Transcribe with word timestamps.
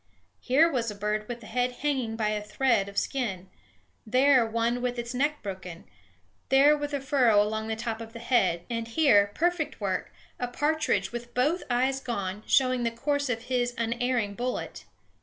Here 0.39 0.67
was 0.67 0.89
a 0.89 0.95
bird 0.95 1.27
with 1.27 1.41
the 1.41 1.45
head 1.45 1.73
hanging 1.73 2.15
by 2.15 2.29
a 2.29 2.41
thread 2.41 2.89
of 2.89 2.97
skin; 2.97 3.51
there 4.03 4.43
one 4.43 4.81
with 4.81 4.97
its 4.97 5.13
neck 5.13 5.43
broken; 5.43 5.83
there 6.49 6.75
a 6.83 6.99
furrow 6.99 7.39
along 7.39 7.67
the 7.67 7.75
top 7.75 8.01
of 8.01 8.11
the 8.11 8.17
head; 8.17 8.65
and 8.67 8.87
here 8.87 9.31
perfect 9.35 9.79
work! 9.79 10.11
a 10.39 10.47
partridge 10.47 11.11
with 11.11 11.35
both 11.35 11.61
eyes 11.69 11.99
gone, 11.99 12.41
showing 12.47 12.81
the 12.81 12.89
course 12.89 13.29
of 13.29 13.43
his 13.43 13.75
unerring 13.77 14.33
bullet. 14.33 14.85